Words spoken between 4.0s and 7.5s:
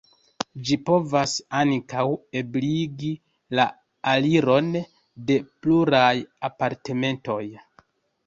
aliron de pluraj apartamentoj.